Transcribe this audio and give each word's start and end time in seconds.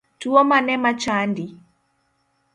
Tuo 0.19 0.41
mane 0.49 0.73
machandi 0.83 1.45